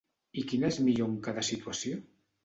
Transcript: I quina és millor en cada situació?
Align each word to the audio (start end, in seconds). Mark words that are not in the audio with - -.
I 0.41 0.43
quina 0.51 0.69
és 0.73 0.79
millor 0.87 1.07
en 1.07 1.13
cada 1.27 1.43
situació? 1.51 2.01